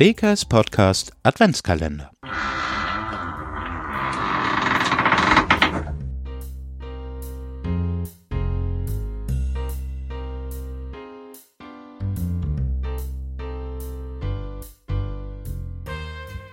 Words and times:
WKS 0.00 0.44
Podcast 0.44 1.10
Adventskalender. 1.24 2.12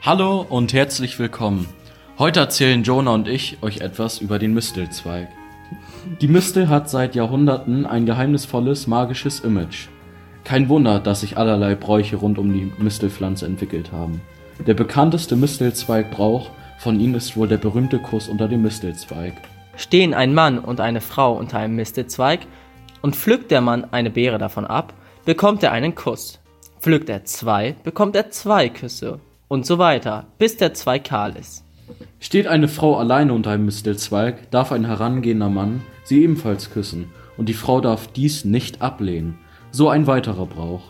Hallo 0.02 0.42
und 0.50 0.74
herzlich 0.74 1.20
willkommen. 1.20 1.68
Heute 2.18 2.40
erzählen 2.40 2.82
Jonah 2.82 3.14
und 3.14 3.28
ich 3.28 3.60
euch 3.62 3.82
etwas 3.82 4.22
über 4.22 4.40
den 4.40 4.56
Mistelzweig. 4.56 5.28
Die 6.20 6.28
Mistel 6.28 6.68
hat 6.68 6.90
seit 6.90 7.14
Jahrhunderten 7.14 7.86
ein 7.86 8.08
geheimnisvolles 8.08 8.88
magisches 8.88 9.42
Image. 9.42 9.90
Kein 10.46 10.70
Wunder, 10.70 11.00
dass 11.00 11.22
sich 11.22 11.38
allerlei 11.38 11.74
Bräuche 11.74 12.18
rund 12.18 12.38
um 12.38 12.54
die 12.54 12.72
Mistelpflanze 12.78 13.48
entwickelt 13.48 13.92
haben. 13.92 14.22
Der 14.66 14.76
bekannteste 14.76 15.36
Mistelzweigbrauch 15.36 16.52
von 16.78 17.00
ihnen 17.00 17.16
ist 17.16 17.36
wohl 17.36 17.48
der 17.48 17.58
berühmte 17.58 17.98
Kuss 17.98 18.30
unter 18.30 18.48
dem 18.48 18.62
Mistelzweig. 18.62 19.34
Stehen 19.76 20.14
ein 20.14 20.36
Mann 20.36 20.60
und 20.60 20.80
eine 20.80 21.02
Frau 21.02 21.34
unter 21.34 21.58
einem 21.58 21.76
Mistelzweig 21.76 22.42
und 23.02 23.16
pflückt 23.16 23.50
der 23.50 23.62
Mann 23.62 23.88
eine 23.92 24.12
Beere 24.12 24.38
davon 24.38 24.66
ab, 24.66 24.94
bekommt 25.26 25.64
er 25.64 25.72
einen 25.72 25.96
Kuss. 25.96 26.40
Pflückt 26.80 27.10
er 27.10 27.26
zwei, 27.26 27.76
bekommt 27.84 28.16
er 28.16 28.30
zwei 28.30 28.70
Küsse 28.70 29.20
und 29.48 29.66
so 29.66 29.80
weiter, 29.80 30.28
bis 30.38 30.58
der 30.58 30.76
Zweig 30.76 31.06
kahl 31.06 31.36
ist. 31.36 31.64
Steht 32.20 32.46
eine 32.46 32.68
Frau 32.68 32.98
alleine 32.98 33.34
unter 33.34 33.50
einem 33.50 33.66
Mistelzweig, 33.66 34.52
darf 34.52 34.72
ein 34.72 34.86
herangehender 34.86 35.50
Mann 35.50 35.82
sie 36.04 36.22
ebenfalls 36.22 36.70
küssen, 36.72 37.10
und 37.36 37.50
die 37.50 37.54
Frau 37.54 37.82
darf 37.82 38.08
dies 38.08 38.46
nicht 38.46 38.82
ablehnen. 38.82 39.40
So 39.78 39.90
ein 39.90 40.08
weiterer 40.08 40.46
Brauch. 40.46 40.84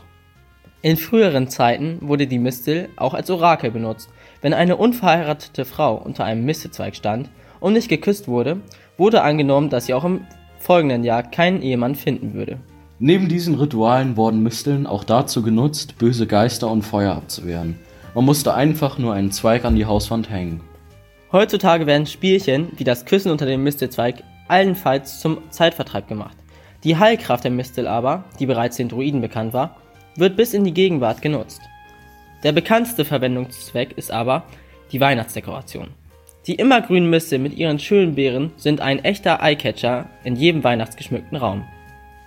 In 0.83 0.95
früheren 0.95 1.47
Zeiten 1.47 1.97
wurde 2.01 2.27
die 2.27 2.37
Mistel 2.37 2.89
auch 2.97 3.15
als 3.15 3.31
Orakel 3.31 3.71
benutzt. 3.71 4.11
Wenn 4.43 4.53
eine 4.53 4.77
unverheiratete 4.77 5.65
Frau 5.65 5.95
unter 5.95 6.23
einem 6.23 6.45
Mistelzweig 6.45 6.95
stand 6.95 7.31
und 7.59 7.73
nicht 7.73 7.89
geküsst 7.89 8.27
wurde, 8.27 8.57
wurde 8.95 9.23
angenommen, 9.23 9.71
dass 9.71 9.87
sie 9.87 9.95
auch 9.95 10.03
im 10.03 10.27
folgenden 10.59 11.03
Jahr 11.03 11.23
keinen 11.23 11.63
Ehemann 11.63 11.95
finden 11.95 12.35
würde. 12.35 12.59
Neben 12.99 13.27
diesen 13.27 13.55
Ritualen 13.55 14.17
wurden 14.17 14.43
Misteln 14.43 14.85
auch 14.85 15.03
dazu 15.03 15.41
genutzt, 15.41 15.97
böse 15.97 16.27
Geister 16.27 16.69
und 16.69 16.83
Feuer 16.83 17.15
abzuwehren. 17.15 17.79
Man 18.13 18.25
musste 18.25 18.53
einfach 18.53 18.99
nur 18.99 19.15
einen 19.15 19.31
Zweig 19.31 19.65
an 19.65 19.75
die 19.75 19.87
Hauswand 19.87 20.29
hängen. 20.29 20.61
Heutzutage 21.31 21.87
werden 21.87 22.05
Spielchen 22.05 22.67
wie 22.77 22.83
das 22.83 23.05
Küssen 23.05 23.31
unter 23.31 23.47
dem 23.47 23.63
Mistelzweig 23.63 24.21
allenfalls 24.47 25.21
zum 25.21 25.39
Zeitvertreib 25.49 26.07
gemacht. 26.07 26.37
Die 26.85 26.97
Heilkraft 26.97 27.43
der 27.43 27.51
Mistel 27.51 27.87
aber, 27.87 28.25
die 28.39 28.45
bereits 28.45 28.77
den 28.77 28.89
Druiden 28.89 29.19
bekannt 29.19 29.53
war, 29.53 29.77
wird 30.15 30.37
bis 30.37 30.53
in 30.53 30.63
die 30.63 30.73
Gegenwart 30.73 31.19
genutzt. 31.19 31.61
Der 32.43 32.51
bekannteste 32.51 33.05
Verwendungszweck 33.05 33.97
ist 33.97 34.11
aber 34.11 34.43
die 34.91 35.01
Weihnachtsdekoration. 35.01 35.87
Die 36.45 36.53
immergrünen 36.53 37.09
Mistel 37.09 37.39
mit 37.39 37.57
ihren 37.57 37.79
schönen 37.79 38.13
Beeren 38.13 38.51
sind 38.55 38.81
ein 38.81 39.03
echter 39.03 39.41
Eyecatcher 39.41 40.05
in 40.23 40.35
jedem 40.35 40.63
weihnachtsgeschmückten 40.63 41.39
Raum. 41.39 41.63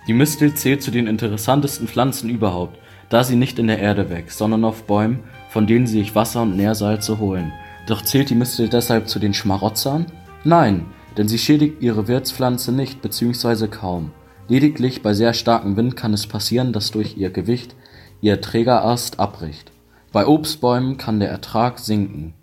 Die 0.07 0.13
Mistel 0.13 0.53
zählt 0.53 0.83
zu 0.83 0.91
den 0.91 1.07
interessantesten 1.07 1.87
Pflanzen 1.87 2.29
überhaupt, 2.29 2.77
da 3.07 3.23
sie 3.23 3.37
nicht 3.37 3.59
in 3.59 3.67
der 3.67 3.79
Erde 3.79 4.09
wächst, 4.09 4.37
sondern 4.37 4.65
auf 4.65 4.83
Bäumen, 4.83 5.21
von 5.49 5.67
denen 5.67 5.87
sie 5.87 5.99
sich 5.99 6.15
Wasser 6.15 6.41
und 6.41 6.57
Nährsalze 6.57 7.17
holen. 7.17 7.53
Doch 7.87 8.01
zählt 8.01 8.29
die 8.29 8.35
Mistel 8.35 8.67
deshalb 8.67 9.07
zu 9.07 9.19
den 9.19 9.33
Schmarotzern? 9.33 10.07
Nein, 10.43 10.85
denn 11.17 11.29
sie 11.29 11.39
schädigt 11.39 11.81
ihre 11.81 12.09
Wirtspflanze 12.09 12.73
nicht 12.73 13.01
bzw. 13.01 13.69
kaum. 13.69 14.11
Lediglich 14.49 15.03
bei 15.03 15.13
sehr 15.13 15.35
starkem 15.35 15.77
Wind 15.77 15.95
kann 15.95 16.11
es 16.11 16.25
passieren, 16.25 16.73
dass 16.73 16.89
durch 16.89 17.15
ihr 17.17 17.29
Gewicht 17.29 17.75
ihr 18.19 18.41
Trägerast 18.41 19.19
abbricht. 19.19 19.71
Bei 20.11 20.25
Obstbäumen 20.25 20.97
kann 20.97 21.19
der 21.19 21.29
Ertrag 21.29 21.77
sinken. 21.77 22.33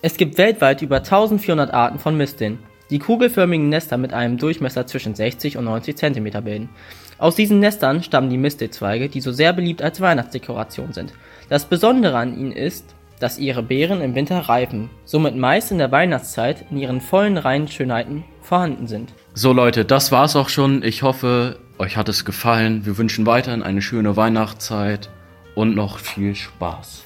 Es 0.00 0.16
gibt 0.16 0.38
weltweit 0.38 0.80
über 0.80 0.96
1400 0.96 1.74
Arten 1.74 1.98
von 1.98 2.16
Misteln, 2.16 2.58
die 2.88 2.98
kugelförmigen 2.98 3.68
Nester 3.68 3.98
mit 3.98 4.14
einem 4.14 4.38
Durchmesser 4.38 4.86
zwischen 4.86 5.14
60 5.14 5.58
und 5.58 5.66
90 5.66 5.94
cm 5.94 6.42
bilden. 6.42 6.70
Aus 7.18 7.36
diesen 7.36 7.60
Nestern 7.60 8.02
stammen 8.02 8.30
die 8.30 8.38
Mistelzweige, 8.38 9.10
die 9.10 9.20
so 9.20 9.30
sehr 9.30 9.52
beliebt 9.52 9.82
als 9.82 10.00
Weihnachtsdekoration 10.00 10.94
sind. 10.94 11.12
Das 11.50 11.66
Besondere 11.66 12.16
an 12.16 12.38
ihnen 12.38 12.52
ist, 12.52 12.94
dass 13.20 13.38
ihre 13.38 13.62
Beeren 13.62 14.00
im 14.00 14.14
Winter 14.14 14.38
reifen, 14.38 14.88
somit 15.04 15.36
meist 15.36 15.70
in 15.70 15.78
der 15.78 15.92
Weihnachtszeit 15.92 16.64
in 16.70 16.78
ihren 16.78 17.02
vollen 17.02 17.36
reinen 17.36 17.68
Schönheiten 17.68 18.24
vorhanden 18.40 18.86
sind. 18.86 19.12
So 19.36 19.52
Leute, 19.52 19.84
das 19.84 20.12
war's 20.12 20.36
auch 20.36 20.48
schon. 20.48 20.84
Ich 20.84 21.02
hoffe, 21.02 21.58
euch 21.78 21.96
hat 21.96 22.08
es 22.08 22.24
gefallen. 22.24 22.86
Wir 22.86 22.96
wünschen 22.98 23.26
weiterhin 23.26 23.64
eine 23.64 23.82
schöne 23.82 24.16
Weihnachtszeit 24.16 25.10
und 25.56 25.74
noch 25.74 25.98
viel 25.98 26.36
Spaß. 26.36 27.02